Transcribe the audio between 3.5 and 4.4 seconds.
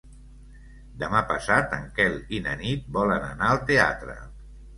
al teatre.